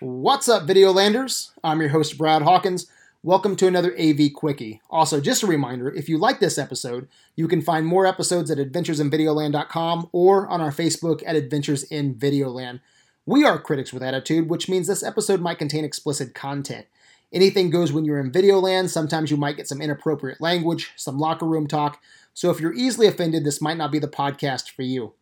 What's 0.00 0.48
up, 0.48 0.66
Videolanders? 0.66 1.52
I'm 1.64 1.80
your 1.80 1.90
host, 1.90 2.18
Brad 2.18 2.42
Hawkins. 2.42 2.86
Welcome 3.22 3.56
to 3.56 3.66
another 3.66 3.92
AV 3.98 4.32
Quickie. 4.34 4.80
Also, 4.90 5.20
just 5.20 5.42
a 5.42 5.46
reminder 5.46 5.88
if 5.92 6.08
you 6.08 6.18
like 6.18 6.38
this 6.38 6.58
episode, 6.58 7.08
you 7.34 7.48
can 7.48 7.62
find 7.62 7.86
more 7.86 8.06
episodes 8.06 8.50
at 8.50 8.58
adventuresinvideoland.com 8.58 10.10
or 10.12 10.46
on 10.48 10.60
our 10.60 10.70
Facebook 10.70 11.22
at 11.26 11.36
Adventures 11.36 11.82
in 11.84 12.14
Videoland. 12.14 12.80
We 13.24 13.44
are 13.44 13.58
critics 13.58 13.92
with 13.92 14.02
attitude, 14.02 14.48
which 14.48 14.68
means 14.68 14.86
this 14.86 15.02
episode 15.02 15.40
might 15.40 15.58
contain 15.58 15.84
explicit 15.84 16.34
content. 16.34 16.86
Anything 17.32 17.70
goes 17.70 17.92
when 17.92 18.04
you're 18.04 18.20
in 18.20 18.30
Videoland. 18.30 18.90
Sometimes 18.90 19.30
you 19.30 19.36
might 19.36 19.56
get 19.56 19.66
some 19.66 19.80
inappropriate 19.80 20.40
language, 20.40 20.92
some 20.96 21.18
locker 21.18 21.46
room 21.46 21.66
talk. 21.66 22.00
So 22.36 22.50
if 22.50 22.60
you're 22.60 22.74
easily 22.74 23.06
offended, 23.06 23.44
this 23.44 23.62
might 23.62 23.78
not 23.78 23.90
be 23.90 23.98
the 23.98 24.08
podcast 24.08 24.68
for 24.68 24.82
you. 24.82 25.14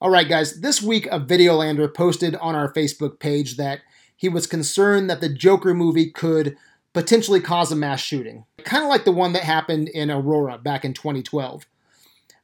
All 0.00 0.10
right, 0.10 0.28
guys, 0.28 0.62
this 0.62 0.82
week 0.82 1.06
a 1.06 1.20
Videolander 1.20 1.94
posted 1.94 2.34
on 2.34 2.56
our 2.56 2.72
Facebook 2.72 3.20
page 3.20 3.56
that 3.56 3.82
he 4.16 4.28
was 4.28 4.48
concerned 4.48 5.08
that 5.08 5.20
the 5.20 5.28
Joker 5.28 5.74
movie 5.74 6.10
could 6.10 6.56
potentially 6.92 7.40
cause 7.40 7.70
a 7.70 7.76
mass 7.76 8.00
shooting, 8.00 8.46
kind 8.64 8.82
of 8.82 8.90
like 8.90 9.04
the 9.04 9.12
one 9.12 9.32
that 9.34 9.44
happened 9.44 9.90
in 9.90 10.10
Aurora 10.10 10.58
back 10.58 10.84
in 10.84 10.92
2012. 10.92 11.66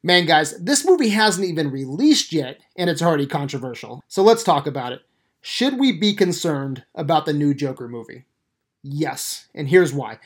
Man, 0.05 0.24
guys, 0.24 0.57
this 0.60 0.87
movie 0.87 1.09
hasn't 1.09 1.48
even 1.48 1.73
released 1.73 2.32
yet, 2.32 2.60
and 2.77 2.88
it's 2.88 3.02
already 3.02 3.27
controversial. 3.27 4.04
So 4.07 4.23
let's 4.23 4.45
talk 4.45 4.68
about 4.68 4.93
it. 4.93 5.01
Should 5.41 5.80
we 5.80 5.91
be 5.91 6.15
concerned 6.15 6.84
about 6.95 7.27
the 7.27 7.32
new 7.32 7.54
Joker 7.54 7.88
movie? 7.88 8.24
Yes, 8.84 9.48
and 9.52 9.66
here's 9.68 9.93
why. 9.93 10.20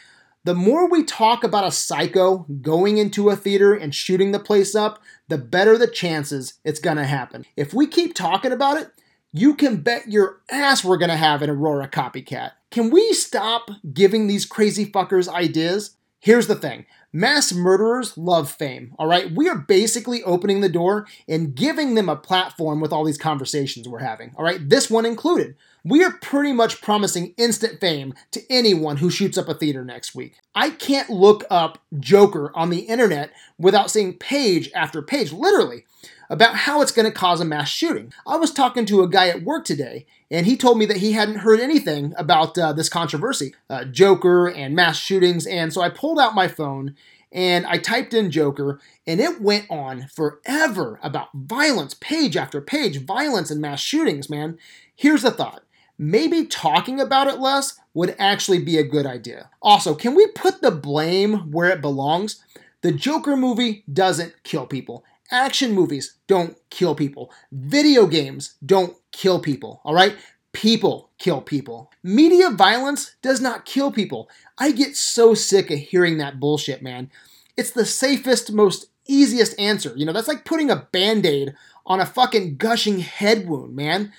The 0.44 0.54
more 0.54 0.88
we 0.88 1.04
talk 1.04 1.44
about 1.44 1.66
a 1.66 1.70
psycho 1.70 2.46
going 2.62 2.96
into 2.96 3.28
a 3.28 3.36
theater 3.36 3.74
and 3.74 3.94
shooting 3.94 4.32
the 4.32 4.38
place 4.38 4.74
up, 4.74 4.98
the 5.28 5.36
better 5.36 5.76
the 5.76 5.86
chances 5.86 6.54
it's 6.64 6.80
gonna 6.80 7.04
happen. 7.04 7.44
If 7.56 7.74
we 7.74 7.86
keep 7.86 8.14
talking 8.14 8.50
about 8.50 8.78
it, 8.78 8.90
you 9.32 9.54
can 9.54 9.82
bet 9.82 10.08
your 10.08 10.40
ass 10.50 10.82
we're 10.82 10.96
gonna 10.96 11.16
have 11.16 11.42
an 11.42 11.50
Aurora 11.50 11.88
copycat. 11.88 12.52
Can 12.70 12.88
we 12.88 13.12
stop 13.12 13.70
giving 13.92 14.28
these 14.28 14.46
crazy 14.46 14.86
fuckers 14.86 15.28
ideas? 15.28 15.96
Here's 16.20 16.46
the 16.46 16.54
thing 16.54 16.86
mass 17.12 17.52
murderers 17.52 18.16
love 18.16 18.50
fame, 18.50 18.94
all 18.98 19.06
right? 19.06 19.30
We 19.30 19.46
are 19.48 19.58
basically 19.58 20.22
opening 20.22 20.62
the 20.62 20.68
door 20.70 21.06
and 21.28 21.54
giving 21.54 21.96
them 21.96 22.08
a 22.08 22.16
platform 22.16 22.80
with 22.80 22.92
all 22.92 23.04
these 23.04 23.18
conversations 23.18 23.86
we're 23.86 23.98
having, 23.98 24.32
all 24.36 24.44
right? 24.44 24.66
This 24.68 24.88
one 24.88 25.04
included. 25.04 25.56
We 25.84 26.04
are 26.04 26.12
pretty 26.12 26.52
much 26.52 26.82
promising 26.82 27.34
instant 27.36 27.80
fame 27.80 28.14
to 28.32 28.42
anyone 28.50 28.98
who 28.98 29.10
shoots 29.10 29.38
up 29.38 29.48
a 29.48 29.54
theater 29.54 29.84
next 29.84 30.14
week. 30.14 30.34
I 30.54 30.70
can't 30.70 31.08
look 31.08 31.44
up 31.50 31.78
Joker 31.98 32.52
on 32.54 32.70
the 32.70 32.80
internet 32.80 33.32
without 33.58 33.90
seeing 33.90 34.14
page 34.14 34.70
after 34.74 35.00
page, 35.00 35.32
literally 35.32 35.84
about 36.28 36.54
how 36.54 36.80
it's 36.80 36.92
going 36.92 37.06
to 37.06 37.18
cause 37.18 37.40
a 37.40 37.44
mass 37.44 37.68
shooting. 37.68 38.12
I 38.26 38.36
was 38.36 38.52
talking 38.52 38.86
to 38.86 39.02
a 39.02 39.08
guy 39.08 39.28
at 39.28 39.42
work 39.42 39.64
today, 39.64 40.06
and 40.30 40.46
he 40.46 40.56
told 40.56 40.78
me 40.78 40.86
that 40.86 40.98
he 40.98 41.12
hadn't 41.12 41.38
heard 41.38 41.60
anything 41.60 42.14
about 42.16 42.56
uh, 42.56 42.72
this 42.72 42.88
controversy, 42.88 43.54
uh, 43.68 43.84
Joker 43.84 44.48
and 44.48 44.76
mass 44.76 44.96
shootings. 44.98 45.46
And 45.46 45.72
so 45.72 45.80
I 45.80 45.88
pulled 45.88 46.20
out 46.20 46.34
my 46.34 46.46
phone 46.46 46.94
and 47.32 47.64
I 47.66 47.78
typed 47.78 48.12
in 48.12 48.30
Joker, 48.30 48.80
and 49.06 49.20
it 49.20 49.40
went 49.40 49.70
on 49.70 50.08
forever 50.08 50.98
about 51.00 51.28
violence, 51.32 51.94
page 51.94 52.36
after 52.36 52.60
page, 52.60 53.02
violence 53.02 53.52
and 53.52 53.60
mass 53.60 53.80
shootings, 53.80 54.28
man. 54.28 54.58
Here's 54.96 55.22
the 55.22 55.30
thought 55.30 55.62
maybe 56.00 56.46
talking 56.46 56.98
about 56.98 57.26
it 57.26 57.38
less 57.38 57.78
would 57.92 58.16
actually 58.18 58.58
be 58.58 58.78
a 58.78 58.82
good 58.82 59.04
idea. 59.04 59.50
Also, 59.60 59.94
can 59.94 60.14
we 60.14 60.26
put 60.28 60.62
the 60.62 60.70
blame 60.70 61.50
where 61.50 61.68
it 61.68 61.82
belongs? 61.82 62.42
The 62.80 62.90
Joker 62.90 63.36
movie 63.36 63.84
doesn't 63.92 64.42
kill 64.42 64.66
people. 64.66 65.04
Action 65.30 65.72
movies 65.72 66.14
don't 66.26 66.56
kill 66.70 66.94
people. 66.94 67.30
Video 67.52 68.06
games 68.06 68.54
don't 68.64 68.96
kill 69.12 69.40
people, 69.40 69.82
all 69.84 69.92
right? 69.92 70.16
People 70.52 71.10
kill 71.18 71.42
people. 71.42 71.92
Media 72.02 72.48
violence 72.48 73.14
does 73.20 73.42
not 73.42 73.66
kill 73.66 73.92
people. 73.92 74.30
I 74.56 74.72
get 74.72 74.96
so 74.96 75.34
sick 75.34 75.70
of 75.70 75.78
hearing 75.78 76.16
that 76.16 76.40
bullshit, 76.40 76.80
man. 76.80 77.10
It's 77.58 77.72
the 77.72 77.84
safest, 77.84 78.50
most 78.52 78.86
easiest 79.06 79.58
answer. 79.58 79.92
You 79.94 80.06
know, 80.06 80.14
that's 80.14 80.28
like 80.28 80.46
putting 80.46 80.70
a 80.70 80.88
band 80.92 81.26
aid 81.26 81.54
on 81.84 82.00
a 82.00 82.06
fucking 82.06 82.56
gushing 82.56 83.00
head 83.00 83.46
wound, 83.46 83.76
man. 83.76 84.12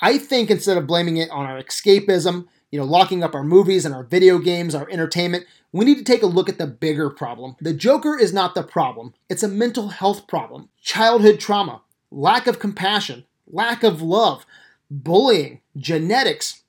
I 0.00 0.18
think 0.18 0.50
instead 0.50 0.76
of 0.76 0.86
blaming 0.86 1.16
it 1.16 1.30
on 1.30 1.46
our 1.46 1.62
escapism, 1.62 2.46
you 2.70 2.78
know, 2.78 2.84
locking 2.84 3.22
up 3.22 3.34
our 3.34 3.44
movies 3.44 3.84
and 3.84 3.94
our 3.94 4.04
video 4.04 4.38
games, 4.38 4.74
our 4.74 4.88
entertainment, 4.90 5.46
we 5.72 5.84
need 5.84 5.98
to 5.98 6.04
take 6.04 6.22
a 6.22 6.26
look 6.26 6.48
at 6.48 6.58
the 6.58 6.66
bigger 6.66 7.10
problem. 7.10 7.56
The 7.60 7.72
Joker 7.72 8.18
is 8.18 8.32
not 8.32 8.54
the 8.54 8.62
problem, 8.62 9.14
it's 9.28 9.42
a 9.42 9.48
mental 9.48 9.88
health 9.88 10.26
problem. 10.26 10.68
Childhood 10.80 11.40
trauma, 11.40 11.82
lack 12.10 12.46
of 12.46 12.58
compassion, 12.58 13.24
lack 13.46 13.82
of 13.82 14.02
love, 14.02 14.44
bullying, 14.90 15.60
genetics. 15.76 16.62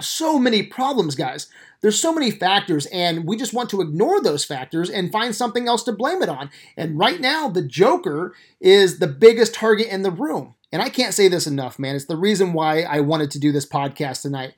So 0.00 0.38
many 0.38 0.62
problems, 0.62 1.16
guys. 1.16 1.48
There's 1.80 2.00
so 2.00 2.12
many 2.12 2.30
factors, 2.30 2.86
and 2.86 3.24
we 3.24 3.36
just 3.36 3.52
want 3.52 3.70
to 3.70 3.80
ignore 3.80 4.20
those 4.20 4.44
factors 4.44 4.90
and 4.90 5.12
find 5.12 5.34
something 5.34 5.66
else 5.66 5.82
to 5.84 5.92
blame 5.92 6.22
it 6.22 6.28
on. 6.28 6.50
And 6.76 6.98
right 6.98 7.20
now, 7.20 7.48
the 7.48 7.62
Joker 7.62 8.34
is 8.60 8.98
the 8.98 9.08
biggest 9.08 9.54
target 9.54 9.88
in 9.88 10.02
the 10.02 10.10
room. 10.10 10.54
And 10.72 10.82
I 10.82 10.88
can't 10.88 11.14
say 11.14 11.28
this 11.28 11.46
enough, 11.46 11.78
man. 11.78 11.96
It's 11.96 12.04
the 12.04 12.16
reason 12.16 12.52
why 12.52 12.82
I 12.82 13.00
wanted 13.00 13.30
to 13.32 13.38
do 13.38 13.52
this 13.52 13.66
podcast 13.66 14.22
tonight. 14.22 14.54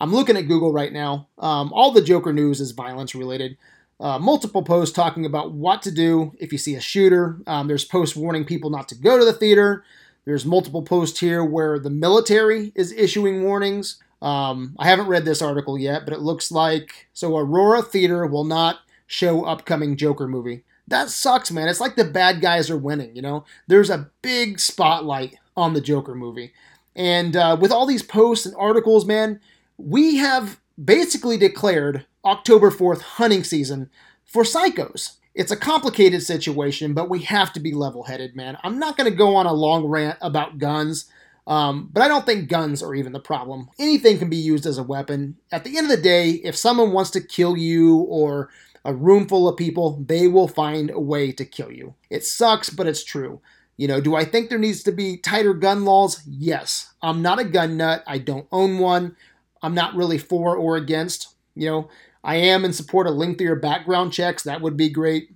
I'm 0.00 0.12
looking 0.12 0.36
at 0.36 0.48
Google 0.48 0.72
right 0.72 0.92
now. 0.92 1.28
Um, 1.38 1.72
all 1.72 1.92
the 1.92 2.02
Joker 2.02 2.32
news 2.32 2.60
is 2.60 2.72
violence 2.72 3.14
related. 3.14 3.56
Uh, 4.00 4.18
multiple 4.18 4.64
posts 4.64 4.94
talking 4.94 5.24
about 5.24 5.52
what 5.52 5.80
to 5.82 5.92
do 5.92 6.32
if 6.40 6.50
you 6.50 6.58
see 6.58 6.74
a 6.74 6.80
shooter. 6.80 7.38
Um, 7.46 7.68
there's 7.68 7.84
posts 7.84 8.16
warning 8.16 8.44
people 8.44 8.70
not 8.70 8.88
to 8.88 8.96
go 8.96 9.16
to 9.16 9.24
the 9.24 9.32
theater. 9.32 9.84
There's 10.24 10.44
multiple 10.44 10.82
posts 10.82 11.20
here 11.20 11.44
where 11.44 11.78
the 11.78 11.90
military 11.90 12.72
is 12.74 12.90
issuing 12.92 13.44
warnings. 13.44 14.02
Um, 14.20 14.74
I 14.78 14.88
haven't 14.88 15.06
read 15.06 15.24
this 15.24 15.42
article 15.42 15.78
yet, 15.78 16.04
but 16.04 16.14
it 16.14 16.20
looks 16.20 16.50
like 16.50 17.08
so 17.12 17.36
Aurora 17.36 17.82
Theater 17.82 18.26
will 18.26 18.44
not 18.44 18.80
show 19.06 19.44
upcoming 19.44 19.96
Joker 19.96 20.26
movie. 20.26 20.64
That 20.88 21.10
sucks, 21.10 21.52
man. 21.52 21.68
It's 21.68 21.80
like 21.80 21.94
the 21.94 22.04
bad 22.04 22.40
guys 22.40 22.70
are 22.70 22.76
winning, 22.76 23.14
you 23.14 23.22
know? 23.22 23.44
There's 23.68 23.90
a 23.90 24.10
big 24.20 24.58
spotlight 24.58 25.36
on 25.56 25.74
the 25.74 25.80
Joker 25.80 26.14
movie. 26.14 26.52
And 26.94 27.36
uh, 27.36 27.56
with 27.60 27.72
all 27.72 27.86
these 27.86 28.02
posts 28.02 28.46
and 28.46 28.54
articles, 28.56 29.04
man, 29.06 29.40
we 29.78 30.16
have 30.16 30.60
basically 30.82 31.36
declared 31.36 32.06
October 32.24 32.70
4th 32.70 33.00
hunting 33.00 33.44
season 33.44 33.90
for 34.24 34.42
psychos. 34.42 35.16
It's 35.34 35.50
a 35.50 35.56
complicated 35.56 36.22
situation, 36.22 36.92
but 36.92 37.08
we 37.08 37.22
have 37.22 37.52
to 37.54 37.60
be 37.60 37.72
level 37.72 38.04
headed, 38.04 38.36
man. 38.36 38.58
I'm 38.62 38.78
not 38.78 38.96
going 38.96 39.10
to 39.10 39.16
go 39.16 39.34
on 39.34 39.46
a 39.46 39.52
long 39.52 39.86
rant 39.86 40.18
about 40.20 40.58
guns, 40.58 41.06
um, 41.46 41.88
but 41.90 42.02
I 42.02 42.08
don't 42.08 42.26
think 42.26 42.50
guns 42.50 42.82
are 42.82 42.94
even 42.94 43.12
the 43.12 43.20
problem. 43.20 43.70
Anything 43.78 44.18
can 44.18 44.28
be 44.28 44.36
used 44.36 44.66
as 44.66 44.76
a 44.76 44.82
weapon. 44.82 45.36
At 45.50 45.64
the 45.64 45.78
end 45.78 45.90
of 45.90 45.96
the 45.96 46.02
day, 46.02 46.32
if 46.44 46.54
someone 46.54 46.92
wants 46.92 47.10
to 47.12 47.20
kill 47.20 47.56
you 47.56 47.96
or 47.96 48.50
a 48.84 48.92
room 48.92 49.26
full 49.26 49.48
of 49.48 49.56
people, 49.56 50.04
they 50.06 50.28
will 50.28 50.48
find 50.48 50.90
a 50.90 51.00
way 51.00 51.32
to 51.32 51.44
kill 51.46 51.72
you. 51.72 51.94
It 52.10 52.24
sucks, 52.24 52.68
but 52.68 52.86
it's 52.86 53.04
true. 53.04 53.40
You 53.76 53.88
know, 53.88 54.00
do 54.00 54.14
I 54.14 54.24
think 54.24 54.48
there 54.48 54.58
needs 54.58 54.82
to 54.84 54.92
be 54.92 55.16
tighter 55.16 55.54
gun 55.54 55.84
laws? 55.84 56.22
Yes. 56.26 56.92
I'm 57.02 57.22
not 57.22 57.38
a 57.38 57.44
gun 57.44 57.76
nut. 57.76 58.04
I 58.06 58.18
don't 58.18 58.46
own 58.52 58.78
one. 58.78 59.16
I'm 59.62 59.74
not 59.74 59.94
really 59.94 60.18
for 60.18 60.56
or 60.56 60.76
against. 60.76 61.34
You 61.54 61.68
know, 61.68 61.88
I 62.22 62.36
am 62.36 62.64
in 62.64 62.72
support 62.72 63.06
of 63.06 63.14
lengthier 63.14 63.56
background 63.56 64.12
checks. 64.12 64.42
That 64.42 64.60
would 64.60 64.76
be 64.76 64.88
great. 64.88 65.34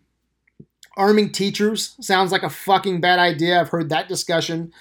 Arming 0.97 1.33
teachers 1.33 1.97
sounds 2.01 2.33
like 2.33 2.43
a 2.43 2.51
fucking 2.51 3.01
bad 3.01 3.19
idea. 3.19 3.61
I've 3.61 3.69
heard 3.69 3.89
that 3.91 4.09
discussion. 4.09 4.73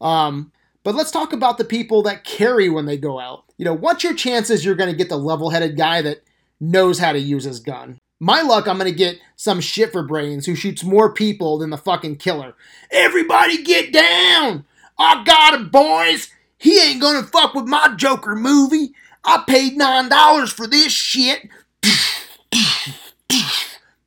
Um, 0.00 0.52
but 0.84 0.94
let's 0.94 1.10
talk 1.10 1.32
about 1.32 1.58
the 1.58 1.64
people 1.64 2.02
that 2.02 2.24
carry 2.24 2.68
when 2.68 2.86
they 2.86 2.96
go 2.96 3.18
out. 3.18 3.44
You 3.56 3.64
know, 3.64 3.74
what's 3.74 4.04
your 4.04 4.14
chances 4.14 4.64
you're 4.64 4.74
going 4.74 4.90
to 4.90 4.96
get 4.96 5.08
the 5.08 5.16
level 5.16 5.50
headed 5.50 5.76
guy 5.76 6.02
that 6.02 6.22
knows 6.60 6.98
how 6.98 7.12
to 7.12 7.18
use 7.18 7.44
his 7.44 7.58
gun? 7.60 7.98
My 8.24 8.40
luck, 8.40 8.66
I'm 8.66 8.78
to 8.78 8.90
get 8.90 9.20
some 9.36 9.60
shit 9.60 9.92
for 9.92 10.02
brains 10.02 10.46
who 10.46 10.54
shoots 10.54 10.82
more 10.82 11.12
people 11.12 11.58
than 11.58 11.68
the 11.68 11.76
fucking 11.76 12.16
killer. 12.16 12.54
Everybody 12.90 13.62
get 13.62 13.92
down! 13.92 14.64
I 14.98 15.22
got 15.24 15.52
him, 15.52 15.68
boys! 15.68 16.30
He 16.56 16.80
ain't 16.80 17.02
gonna 17.02 17.22
fuck 17.22 17.52
with 17.52 17.66
my 17.66 17.94
Joker 17.98 18.34
movie. 18.34 18.94
I 19.24 19.44
paid 19.46 19.78
$9 19.78 20.50
for 20.54 20.66
this 20.66 20.90
shit. 20.90 21.50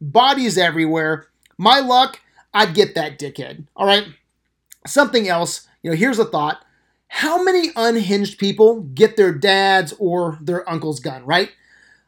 Bodies 0.01 0.57
everywhere. 0.57 1.27
My 1.59 1.79
luck, 1.79 2.19
I'd 2.55 2.73
get 2.73 2.95
that 2.95 3.19
dickhead. 3.19 3.65
All 3.75 3.85
right. 3.85 4.07
Something 4.87 5.27
else, 5.27 5.67
you 5.83 5.91
know, 5.91 5.95
here's 5.95 6.17
a 6.17 6.25
thought. 6.25 6.65
How 7.07 7.43
many 7.43 7.69
unhinged 7.75 8.39
people 8.39 8.81
get 8.81 9.15
their 9.15 9.31
dad's 9.31 9.93
or 9.99 10.39
their 10.41 10.67
uncle's 10.67 10.99
gun, 10.99 11.23
right? 11.23 11.51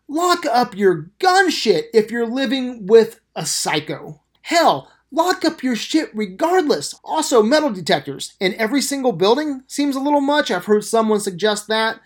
Lock 0.10 0.46
up 0.46 0.76
your 0.76 1.12
gun 1.20 1.50
shit 1.50 1.86
if 1.94 2.12
you're 2.12 2.28
living 2.28 2.88
with 2.88 3.22
a 3.36 3.46
psycho. 3.46 4.22
Hell, 4.42 4.92
Lock 5.12 5.44
up 5.44 5.64
your 5.64 5.76
shit 5.76 6.12
regardless. 6.14 6.94
Also, 7.04 7.42
metal 7.42 7.72
detectors 7.72 8.34
in 8.40 8.54
every 8.56 8.82
single 8.82 9.12
building 9.12 9.64
seems 9.66 9.96
a 9.96 10.00
little 10.00 10.22
much. 10.22 10.52
I've 10.52 10.66
heard 10.66 10.84
someone 10.84 11.20
suggest 11.20 11.68
that. 11.68 12.00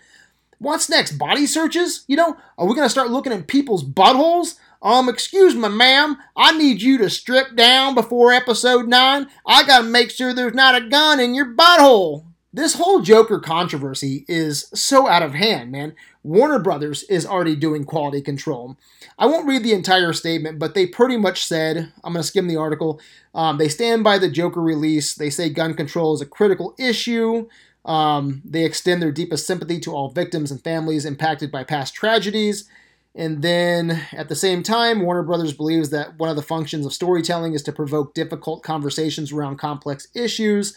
What's 0.58 0.88
next? 0.88 1.18
Body 1.18 1.46
searches? 1.46 2.04
You 2.08 2.16
know, 2.16 2.36
are 2.56 2.66
we 2.66 2.74
going 2.74 2.86
to 2.86 2.90
start 2.90 3.10
looking 3.10 3.32
at 3.32 3.46
people's 3.46 3.84
buttholes? 3.84 4.54
Um, 4.80 5.10
excuse 5.10 5.54
me, 5.54 5.68
ma'am. 5.68 6.16
I 6.34 6.56
need 6.56 6.80
you 6.80 6.96
to 6.98 7.10
strip 7.10 7.56
down 7.56 7.94
before 7.94 8.32
episode 8.32 8.88
9. 8.88 9.26
I 9.46 9.66
gotta 9.66 9.84
make 9.84 10.10
sure 10.10 10.34
there's 10.34 10.52
not 10.52 10.74
a 10.74 10.88
gun 10.88 11.20
in 11.20 11.34
your 11.34 11.54
butthole. 11.54 12.26
This 12.54 12.74
whole 12.74 13.00
Joker 13.00 13.40
controversy 13.40 14.24
is 14.28 14.70
so 14.72 15.08
out 15.08 15.24
of 15.24 15.34
hand, 15.34 15.72
man. 15.72 15.96
Warner 16.22 16.60
Brothers 16.60 17.02
is 17.10 17.26
already 17.26 17.56
doing 17.56 17.84
quality 17.84 18.22
control. 18.22 18.76
I 19.18 19.26
won't 19.26 19.48
read 19.48 19.64
the 19.64 19.72
entire 19.72 20.12
statement, 20.12 20.60
but 20.60 20.72
they 20.72 20.86
pretty 20.86 21.16
much 21.16 21.44
said 21.44 21.92
I'm 22.04 22.12
going 22.12 22.22
to 22.22 22.28
skim 22.28 22.46
the 22.46 22.56
article. 22.56 23.00
Um, 23.34 23.58
they 23.58 23.68
stand 23.68 24.04
by 24.04 24.18
the 24.18 24.30
Joker 24.30 24.62
release. 24.62 25.16
They 25.16 25.30
say 25.30 25.48
gun 25.48 25.74
control 25.74 26.14
is 26.14 26.20
a 26.20 26.26
critical 26.26 26.76
issue. 26.78 27.48
Um, 27.84 28.40
they 28.44 28.64
extend 28.64 29.02
their 29.02 29.10
deepest 29.10 29.48
sympathy 29.48 29.80
to 29.80 29.92
all 29.92 30.10
victims 30.10 30.52
and 30.52 30.62
families 30.62 31.04
impacted 31.04 31.50
by 31.50 31.64
past 31.64 31.92
tragedies. 31.92 32.68
And 33.16 33.42
then 33.42 34.06
at 34.12 34.28
the 34.28 34.36
same 34.36 34.62
time, 34.62 35.02
Warner 35.02 35.24
Brothers 35.24 35.52
believes 35.52 35.90
that 35.90 36.20
one 36.20 36.28
of 36.28 36.36
the 36.36 36.42
functions 36.42 36.86
of 36.86 36.92
storytelling 36.92 37.54
is 37.54 37.64
to 37.64 37.72
provoke 37.72 38.14
difficult 38.14 38.62
conversations 38.62 39.32
around 39.32 39.56
complex 39.58 40.06
issues. 40.14 40.76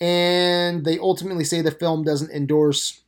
And 0.00 0.84
they 0.84 0.98
ultimately 0.98 1.44
say 1.44 1.60
the 1.60 1.70
film 1.70 2.04
doesn't 2.04 2.30
endorse 2.30 3.00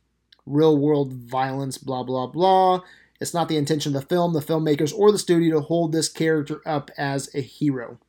real 0.45 0.77
world 0.77 1.13
violence, 1.13 1.77
blah, 1.77 2.03
blah, 2.03 2.27
blah. 2.27 2.81
It's 3.19 3.33
not 3.33 3.47
the 3.47 3.57
intention 3.57 3.95
of 3.95 4.01
the 4.01 4.07
film, 4.07 4.33
the 4.33 4.39
filmmakers, 4.39 4.93
or 4.97 5.11
the 5.11 5.19
studio 5.19 5.59
to 5.59 5.65
hold 5.65 5.91
this 5.91 6.09
character 6.09 6.61
up 6.65 6.89
as 6.97 7.33
a 7.35 7.41
hero. 7.41 7.99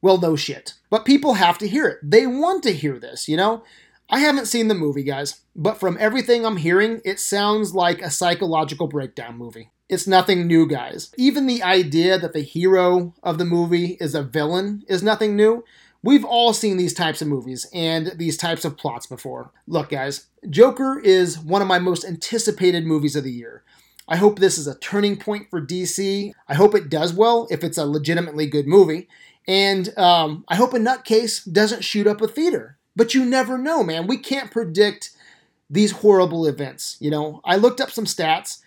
Well, 0.00 0.18
no 0.18 0.36
shit. 0.36 0.74
But 0.90 1.04
people 1.04 1.34
have 1.34 1.58
to 1.58 1.68
hear 1.68 1.88
it. 1.88 1.98
They 2.02 2.26
want 2.26 2.62
to 2.64 2.72
hear 2.72 2.98
this, 2.98 3.28
you 3.28 3.36
know? 3.36 3.64
I 4.08 4.20
haven't 4.20 4.46
seen 4.46 4.68
the 4.68 4.74
movie, 4.74 5.02
guys, 5.02 5.40
but 5.56 5.80
from 5.80 5.96
everything 5.98 6.44
I'm 6.44 6.58
hearing, 6.58 7.00
it 7.04 7.18
sounds 7.18 7.74
like 7.74 8.02
a 8.02 8.10
psychological 8.10 8.86
breakdown 8.86 9.36
movie. 9.36 9.70
It's 9.88 10.06
nothing 10.06 10.46
new, 10.46 10.68
guys. 10.68 11.10
Even 11.16 11.46
the 11.46 11.62
idea 11.62 12.18
that 12.18 12.34
the 12.34 12.42
hero 12.42 13.14
of 13.22 13.38
the 13.38 13.44
movie 13.44 13.96
is 14.00 14.14
a 14.14 14.22
villain 14.22 14.84
is 14.88 15.02
nothing 15.02 15.36
new. 15.36 15.64
We've 16.04 16.24
all 16.24 16.52
seen 16.52 16.76
these 16.76 16.92
types 16.92 17.22
of 17.22 17.28
movies 17.28 17.66
and 17.72 18.12
these 18.16 18.36
types 18.36 18.66
of 18.66 18.76
plots 18.76 19.06
before. 19.06 19.52
Look, 19.66 19.88
guys, 19.88 20.26
Joker 20.50 21.00
is 21.00 21.38
one 21.38 21.62
of 21.62 21.68
my 21.68 21.78
most 21.78 22.04
anticipated 22.04 22.84
movies 22.84 23.16
of 23.16 23.24
the 23.24 23.32
year. 23.32 23.62
I 24.06 24.16
hope 24.16 24.38
this 24.38 24.58
is 24.58 24.66
a 24.66 24.78
turning 24.80 25.16
point 25.16 25.48
for 25.48 25.62
DC. 25.62 26.32
I 26.46 26.54
hope 26.54 26.74
it 26.74 26.90
does 26.90 27.14
well 27.14 27.48
if 27.50 27.64
it's 27.64 27.78
a 27.78 27.86
legitimately 27.86 28.46
good 28.48 28.66
movie. 28.66 29.08
And 29.48 29.96
um, 29.98 30.44
I 30.46 30.56
hope 30.56 30.74
a 30.74 30.78
nutcase 30.78 31.50
doesn't 31.50 31.84
shoot 31.84 32.06
up 32.06 32.20
a 32.20 32.28
theater. 32.28 32.76
But 32.94 33.14
you 33.14 33.24
never 33.24 33.56
know, 33.56 33.82
man. 33.82 34.06
We 34.06 34.18
can't 34.18 34.50
predict 34.50 35.10
these 35.70 35.92
horrible 35.92 36.44
events. 36.44 36.98
You 37.00 37.10
know, 37.10 37.40
I 37.46 37.56
looked 37.56 37.80
up 37.80 37.90
some 37.90 38.04
stats, 38.04 38.58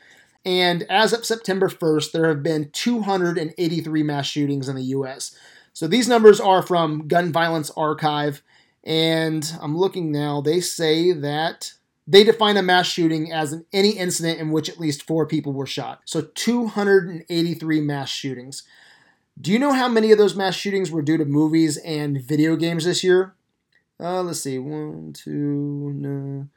and 0.43 0.87
as 0.89 1.13
of 1.13 1.23
September 1.23 1.69
1st, 1.69 2.13
there 2.13 2.29
have 2.29 2.41
been 2.41 2.71
283 2.71 4.01
mass 4.01 4.25
shootings 4.25 4.67
in 4.67 4.75
the 4.75 4.83
US. 4.85 5.37
So 5.77 5.85
these 5.85 6.07
numbers 6.07 6.39
are 6.39 6.63
from 6.63 7.07
Gun 7.07 7.31
Violence 7.31 7.69
Archive, 7.77 8.41
and 8.83 9.47
I'm 9.61 9.77
looking 9.77 10.11
now. 10.11 10.41
They 10.41 10.59
say 10.59 11.11
that 11.11 11.73
they 12.07 12.23
define 12.23 12.57
a 12.57 12.63
mass 12.63 12.87
shooting 12.87 13.31
as 13.31 13.53
an, 13.53 13.63
any 13.71 13.91
incident 13.91 14.39
in 14.39 14.49
which 14.49 14.69
at 14.69 14.79
least 14.79 15.05
four 15.05 15.27
people 15.27 15.53
were 15.53 15.67
shot. 15.67 16.01
So 16.03 16.21
283 16.33 17.81
mass 17.81 18.09
shootings. 18.09 18.63
Do 19.39 19.51
you 19.51 19.59
know 19.59 19.71
how 19.71 19.87
many 19.87 20.11
of 20.11 20.17
those 20.17 20.35
mass 20.35 20.55
shootings 20.55 20.89
were 20.89 21.03
due 21.03 21.17
to 21.17 21.25
movies 21.25 21.77
and 21.77 22.23
video 22.23 22.55
games 22.55 22.85
this 22.85 23.03
year? 23.03 23.35
Uh, 23.99 24.23
let's 24.23 24.39
see. 24.41 24.57
One, 24.57 25.13
two, 25.13 25.31
no. 25.93 26.47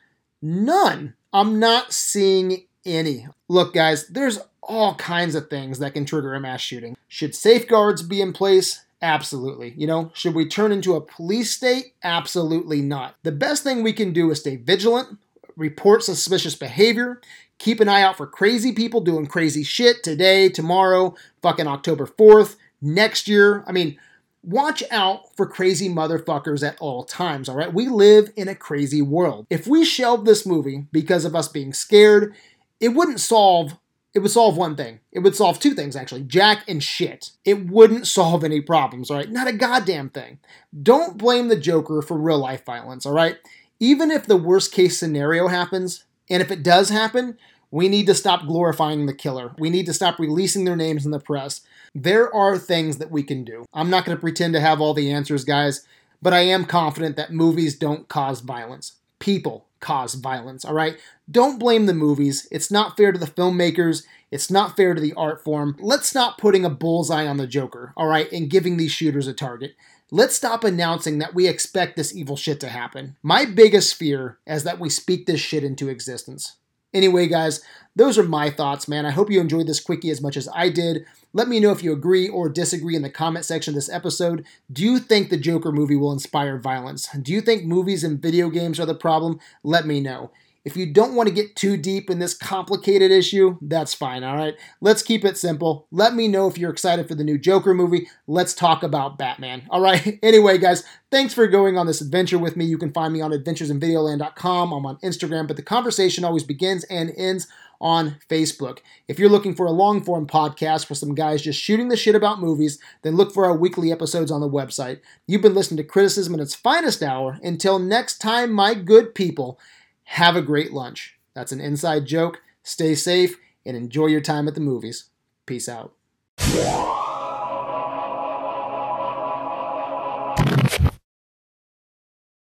None. 0.40 1.12
I'm 1.30 1.58
not 1.58 1.92
seeing 1.92 2.64
any. 2.86 3.28
Look, 3.48 3.74
guys, 3.74 4.08
there's 4.08 4.38
all 4.62 4.94
kinds 4.94 5.34
of 5.34 5.50
things 5.50 5.78
that 5.78 5.92
can 5.92 6.06
trigger 6.06 6.32
a 6.32 6.40
mass 6.40 6.62
shooting. 6.62 6.96
Should 7.06 7.34
safeguards 7.34 8.02
be 8.02 8.22
in 8.22 8.32
place? 8.32 8.86
Absolutely. 9.02 9.74
You 9.76 9.86
know, 9.86 10.10
should 10.14 10.34
we 10.34 10.46
turn 10.46 10.72
into 10.72 10.94
a 10.94 11.00
police 11.00 11.50
state? 11.50 11.94
Absolutely 12.02 12.82
not. 12.82 13.16
The 13.22 13.32
best 13.32 13.62
thing 13.62 13.82
we 13.82 13.92
can 13.92 14.12
do 14.12 14.30
is 14.30 14.40
stay 14.40 14.56
vigilant, 14.56 15.18
report 15.56 16.02
suspicious 16.02 16.54
behavior, 16.54 17.20
keep 17.58 17.80
an 17.80 17.88
eye 17.88 18.02
out 18.02 18.16
for 18.16 18.26
crazy 18.26 18.72
people 18.72 19.00
doing 19.00 19.26
crazy 19.26 19.62
shit 19.62 20.02
today, 20.02 20.48
tomorrow, 20.48 21.14
fucking 21.40 21.66
October 21.66 22.06
4th, 22.06 22.56
next 22.82 23.26
year. 23.26 23.64
I 23.66 23.72
mean, 23.72 23.98
Watch 24.42 24.82
out 24.90 25.36
for 25.36 25.46
crazy 25.46 25.88
motherfuckers 25.88 26.66
at 26.66 26.78
all 26.80 27.04
times, 27.04 27.48
all 27.48 27.56
right? 27.56 27.72
We 27.72 27.88
live 27.88 28.32
in 28.36 28.48
a 28.48 28.54
crazy 28.54 29.02
world. 29.02 29.46
If 29.50 29.66
we 29.66 29.84
shelved 29.84 30.26
this 30.26 30.46
movie 30.46 30.86
because 30.92 31.26
of 31.26 31.36
us 31.36 31.46
being 31.46 31.74
scared, 31.74 32.34
it 32.80 32.90
wouldn't 32.90 33.20
solve 33.20 33.76
it 34.14 34.20
would 34.20 34.30
solve 34.30 34.56
one 34.56 34.76
thing. 34.76 35.00
It 35.12 35.20
would 35.20 35.36
solve 35.36 35.60
two 35.60 35.74
things, 35.74 35.94
actually 35.94 36.22
Jack 36.22 36.64
and 36.68 36.82
shit. 36.82 37.30
It 37.44 37.68
wouldn't 37.68 38.06
solve 38.06 38.42
any 38.44 38.60
problems, 38.60 39.10
all 39.10 39.16
right? 39.16 39.30
Not 39.30 39.48
a 39.48 39.52
goddamn 39.52 40.10
thing. 40.10 40.38
Don't 40.82 41.18
blame 41.18 41.48
the 41.48 41.56
Joker 41.56 42.02
for 42.02 42.18
real 42.18 42.38
life 42.38 42.64
violence, 42.64 43.06
all 43.06 43.12
right? 43.12 43.36
Even 43.78 44.10
if 44.10 44.26
the 44.26 44.36
worst 44.36 44.72
case 44.72 44.98
scenario 44.98 45.48
happens, 45.48 46.04
and 46.28 46.42
if 46.42 46.50
it 46.50 46.62
does 46.62 46.90
happen, 46.90 47.38
we 47.70 47.88
need 47.88 48.06
to 48.06 48.14
stop 48.14 48.46
glorifying 48.46 49.06
the 49.06 49.14
killer. 49.14 49.54
We 49.58 49.70
need 49.70 49.86
to 49.86 49.94
stop 49.94 50.18
releasing 50.18 50.64
their 50.64 50.76
names 50.76 51.04
in 51.04 51.12
the 51.12 51.20
press. 51.20 51.60
There 51.94 52.34
are 52.34 52.58
things 52.58 52.98
that 52.98 53.10
we 53.10 53.22
can 53.22 53.44
do. 53.44 53.64
I'm 53.72 53.90
not 53.90 54.04
going 54.04 54.16
to 54.16 54.20
pretend 54.20 54.54
to 54.54 54.60
have 54.60 54.80
all 54.80 54.94
the 54.94 55.10
answers, 55.10 55.44
guys, 55.44 55.86
but 56.20 56.32
I 56.32 56.40
am 56.40 56.64
confident 56.64 57.16
that 57.16 57.32
movies 57.32 57.78
don't 57.78 58.08
cause 58.08 58.40
violence. 58.40 58.94
People 59.20 59.66
cause 59.78 60.14
violence, 60.14 60.64
all 60.64 60.74
right? 60.74 60.98
Don't 61.30 61.58
blame 61.58 61.86
the 61.86 61.94
movies. 61.94 62.48
It's 62.50 62.70
not 62.70 62.96
fair 62.96 63.12
to 63.12 63.18
the 63.18 63.26
filmmakers. 63.26 64.04
It's 64.30 64.50
not 64.50 64.76
fair 64.76 64.94
to 64.94 65.00
the 65.00 65.14
art 65.14 65.42
form. 65.42 65.76
Let's 65.78 66.08
stop 66.08 66.38
putting 66.38 66.64
a 66.64 66.70
bullseye 66.70 67.26
on 67.26 67.36
the 67.36 67.46
Joker, 67.46 67.92
all 67.96 68.06
right, 68.06 68.30
and 68.32 68.50
giving 68.50 68.76
these 68.76 68.92
shooters 68.92 69.26
a 69.26 69.32
target. 69.32 69.74
Let's 70.10 70.34
stop 70.34 70.64
announcing 70.64 71.18
that 71.18 71.34
we 71.34 71.46
expect 71.46 71.96
this 71.96 72.14
evil 72.14 72.36
shit 72.36 72.58
to 72.60 72.68
happen. 72.68 73.16
My 73.22 73.44
biggest 73.44 73.94
fear 73.94 74.38
is 74.46 74.64
that 74.64 74.80
we 74.80 74.90
speak 74.90 75.26
this 75.26 75.40
shit 75.40 75.62
into 75.62 75.88
existence. 75.88 76.56
Anyway, 76.92 77.28
guys, 77.28 77.60
those 77.94 78.18
are 78.18 78.24
my 78.24 78.50
thoughts, 78.50 78.88
man. 78.88 79.06
I 79.06 79.10
hope 79.10 79.30
you 79.30 79.40
enjoyed 79.40 79.68
this 79.68 79.78
quickie 79.78 80.10
as 80.10 80.20
much 80.20 80.36
as 80.36 80.48
I 80.52 80.68
did. 80.68 81.04
Let 81.32 81.48
me 81.48 81.60
know 81.60 81.70
if 81.70 81.82
you 81.82 81.92
agree 81.92 82.28
or 82.28 82.48
disagree 82.48 82.96
in 82.96 83.02
the 83.02 83.10
comment 83.10 83.44
section 83.44 83.72
of 83.72 83.76
this 83.76 83.90
episode. 83.90 84.44
Do 84.72 84.82
you 84.84 84.98
think 84.98 85.30
the 85.30 85.36
Joker 85.36 85.70
movie 85.70 85.96
will 85.96 86.12
inspire 86.12 86.58
violence? 86.58 87.08
Do 87.22 87.32
you 87.32 87.40
think 87.40 87.64
movies 87.64 88.02
and 88.02 88.20
video 88.20 88.50
games 88.50 88.80
are 88.80 88.86
the 88.86 88.94
problem? 88.94 89.38
Let 89.62 89.86
me 89.86 90.00
know. 90.00 90.32
If 90.62 90.76
you 90.76 90.92
don't 90.92 91.14
want 91.14 91.26
to 91.28 91.34
get 91.34 91.56
too 91.56 91.78
deep 91.78 92.10
in 92.10 92.18
this 92.18 92.34
complicated 92.34 93.10
issue, 93.10 93.56
that's 93.62 93.94
fine, 93.94 94.22
all 94.22 94.36
right? 94.36 94.54
Let's 94.82 95.02
keep 95.02 95.24
it 95.24 95.38
simple. 95.38 95.86
Let 95.90 96.14
me 96.14 96.28
know 96.28 96.48
if 96.48 96.58
you're 96.58 96.70
excited 96.70 97.08
for 97.08 97.14
the 97.14 97.24
new 97.24 97.38
Joker 97.38 97.72
movie. 97.72 98.08
Let's 98.26 98.52
talk 98.52 98.82
about 98.82 99.16
Batman, 99.16 99.62
all 99.70 99.80
right? 99.80 100.18
anyway, 100.22 100.58
guys, 100.58 100.84
thanks 101.10 101.32
for 101.32 101.46
going 101.46 101.78
on 101.78 101.86
this 101.86 102.02
adventure 102.02 102.38
with 102.38 102.56
me. 102.56 102.66
You 102.66 102.76
can 102.76 102.92
find 102.92 103.10
me 103.10 103.22
on 103.22 103.30
adventuresinvideoland.com. 103.30 104.72
I'm 104.72 104.84
on 104.84 104.98
Instagram, 104.98 105.46
but 105.46 105.56
the 105.56 105.62
conversation 105.62 106.24
always 106.24 106.44
begins 106.44 106.84
and 106.84 107.10
ends 107.16 107.46
on 107.80 108.16
Facebook. 108.28 108.78
If 109.08 109.18
you're 109.18 109.30
looking 109.30 109.54
for 109.54 109.66
a 109.66 109.70
long 109.72 110.02
form 110.02 110.26
podcast 110.26 110.88
with 110.88 110.98
some 110.98 111.14
guys 111.14 111.42
just 111.42 111.60
shooting 111.60 111.88
the 111.88 111.96
shit 111.96 112.14
about 112.14 112.40
movies, 112.40 112.78
then 113.02 113.16
look 113.16 113.32
for 113.32 113.46
our 113.46 113.56
weekly 113.56 113.90
episodes 113.90 114.30
on 114.30 114.40
the 114.40 114.48
website. 114.48 115.00
You've 115.26 115.42
been 115.42 115.54
listening 115.54 115.78
to 115.78 115.84
Criticism 115.84 116.34
in 116.34 116.40
its 116.40 116.54
finest 116.54 117.02
hour. 117.02 117.38
Until 117.42 117.78
next 117.78 118.18
time, 118.18 118.52
my 118.52 118.74
good 118.74 119.14
people, 119.14 119.58
have 120.04 120.36
a 120.36 120.42
great 120.42 120.72
lunch. 120.72 121.16
That's 121.34 121.52
an 121.52 121.60
inside 121.60 122.06
joke. 122.06 122.42
Stay 122.62 122.94
safe 122.94 123.36
and 123.64 123.76
enjoy 123.76 124.06
your 124.06 124.20
time 124.20 124.48
at 124.48 124.54
the 124.54 124.60
movies. 124.60 125.04
Peace 125.46 125.68
out. 125.68 125.92